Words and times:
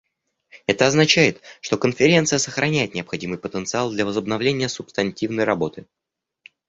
Это 0.65 0.87
означает, 0.87 1.43
что 1.61 1.77
Конференция 1.77 2.39
сохраняет 2.39 2.95
необходимый 2.95 3.37
потенциал 3.37 3.91
для 3.91 4.03
возобновления 4.03 4.67
субстантивной 4.67 5.43
работы. 5.43 5.85